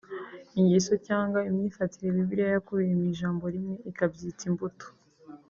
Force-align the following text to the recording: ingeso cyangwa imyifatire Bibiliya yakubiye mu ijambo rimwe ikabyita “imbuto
ingeso 0.59 0.93
cyangwa 1.07 1.39
imyifatire 1.49 2.07
Bibiliya 2.15 2.51
yakubiye 2.55 2.93
mu 2.99 3.05
ijambo 3.13 3.43
rimwe 3.53 3.75
ikabyita 3.89 4.43
“imbuto 4.49 4.87